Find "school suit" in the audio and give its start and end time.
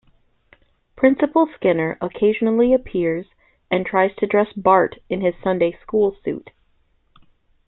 5.83-6.49